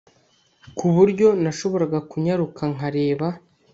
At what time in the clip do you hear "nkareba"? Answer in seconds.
2.73-3.27